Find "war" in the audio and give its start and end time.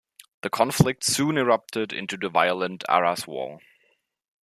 3.27-3.59